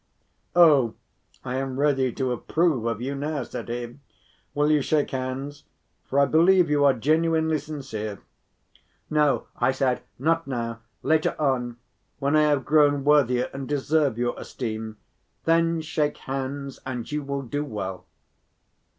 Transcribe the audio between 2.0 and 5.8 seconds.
to approve of you now," said he; "will you shake hands?